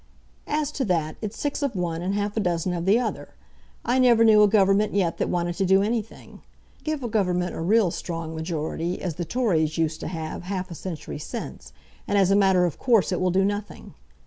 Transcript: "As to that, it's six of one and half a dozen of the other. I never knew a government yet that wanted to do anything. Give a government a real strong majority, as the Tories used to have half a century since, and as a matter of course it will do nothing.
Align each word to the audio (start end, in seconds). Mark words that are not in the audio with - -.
"As 0.47 0.71
to 0.71 0.85
that, 0.85 1.15
it's 1.21 1.37
six 1.39 1.61
of 1.61 1.75
one 1.75 2.01
and 2.01 2.15
half 2.15 2.35
a 2.35 2.39
dozen 2.39 2.73
of 2.73 2.85
the 2.85 2.99
other. 2.99 3.35
I 3.85 3.99
never 3.99 4.23
knew 4.23 4.41
a 4.41 4.47
government 4.47 4.95
yet 4.95 5.19
that 5.19 5.29
wanted 5.29 5.57
to 5.57 5.63
do 5.67 5.83
anything. 5.83 6.41
Give 6.83 7.03
a 7.03 7.07
government 7.07 7.53
a 7.53 7.61
real 7.61 7.91
strong 7.91 8.33
majority, 8.33 8.99
as 8.99 9.13
the 9.13 9.25
Tories 9.25 9.77
used 9.77 9.99
to 9.99 10.07
have 10.07 10.41
half 10.41 10.71
a 10.71 10.73
century 10.73 11.19
since, 11.19 11.71
and 12.07 12.17
as 12.17 12.31
a 12.31 12.35
matter 12.35 12.65
of 12.65 12.79
course 12.79 13.11
it 13.11 13.21
will 13.21 13.29
do 13.29 13.45
nothing. 13.45 13.93